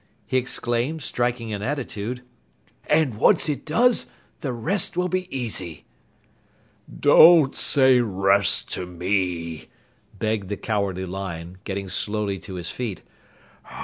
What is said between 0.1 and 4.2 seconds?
he exclaimed, striking an attitude. "And once it does,